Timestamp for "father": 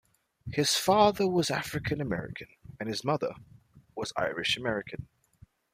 0.75-1.27